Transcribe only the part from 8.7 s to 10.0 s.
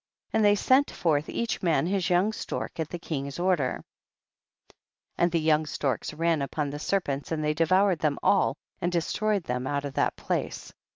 and destroyed them out of